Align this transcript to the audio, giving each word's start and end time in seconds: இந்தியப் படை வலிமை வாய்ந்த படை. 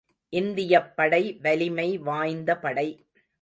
இந்தியப் 0.29 0.95
படை 0.95 1.39
வலிமை 1.41 1.97
வாய்ந்த 1.97 2.57
படை. 2.57 3.05